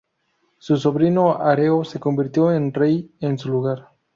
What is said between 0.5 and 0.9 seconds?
Su